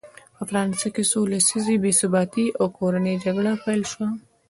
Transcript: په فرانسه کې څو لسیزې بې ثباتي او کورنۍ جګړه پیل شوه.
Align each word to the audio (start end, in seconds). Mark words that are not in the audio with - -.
په 0.35 0.41
فرانسه 0.49 0.87
کې 0.93 1.03
څو 1.11 1.19
لسیزې 1.33 1.75
بې 1.83 1.91
ثباتي 1.99 2.45
او 2.59 2.65
کورنۍ 2.77 3.15
جګړه 3.25 3.51
پیل 3.63 3.81
شوه. 3.91 4.07